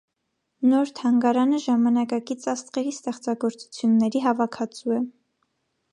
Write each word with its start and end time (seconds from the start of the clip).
Նոր 0.69 0.93
թանգարանը 0.99 1.59
ժամանակակից 1.65 2.49
«աստղերի» 2.55 2.95
ստեղծագործությունների 2.97 4.23
հավաքածու 4.29 4.97
է։ 5.01 5.03